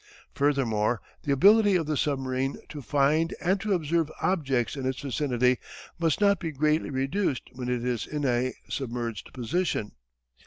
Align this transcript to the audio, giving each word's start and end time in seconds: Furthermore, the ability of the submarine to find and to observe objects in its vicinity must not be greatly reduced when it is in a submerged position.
Furthermore, 0.33 0.99
the 1.21 1.31
ability 1.31 1.75
of 1.75 1.85
the 1.85 1.95
submarine 1.95 2.57
to 2.69 2.81
find 2.81 3.35
and 3.39 3.61
to 3.61 3.73
observe 3.73 4.09
objects 4.19 4.75
in 4.75 4.87
its 4.87 4.99
vicinity 4.99 5.59
must 5.99 6.19
not 6.19 6.39
be 6.39 6.49
greatly 6.51 6.89
reduced 6.89 7.43
when 7.53 7.69
it 7.69 7.85
is 7.85 8.07
in 8.07 8.25
a 8.25 8.55
submerged 8.67 9.31
position. 9.31 9.91